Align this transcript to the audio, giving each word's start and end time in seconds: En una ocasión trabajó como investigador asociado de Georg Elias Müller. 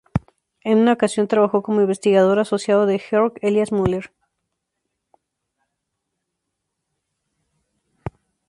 En 0.63 0.79
una 0.79 0.93
ocasión 0.93 1.27
trabajó 1.27 1.61
como 1.61 1.81
investigador 1.81 2.39
asociado 2.39 2.87
de 2.87 2.97
Georg 2.97 3.33
Elias 3.43 3.71
Müller. 3.71 4.11